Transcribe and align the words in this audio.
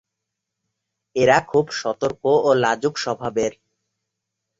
এরা 1.15 1.37
খুব 1.47 1.65
সতর্ক 1.81 2.23
ও 2.47 2.49
লাজুক 2.63 2.95
স্বভাবের। 2.97 3.53